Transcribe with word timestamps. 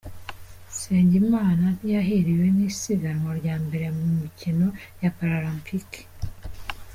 Nsengimana 0.69 1.65
ntiyahiriwe 1.77 2.45
n’isiganwa 2.55 3.31
rya 3.39 3.55
mbere 3.65 3.85
mu 3.97 4.05
mikino 4.21 4.65
Paralempike 5.17 6.01